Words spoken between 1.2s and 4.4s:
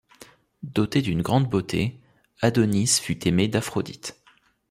grande beauté, Adonis fut aimé d'Aphrodite.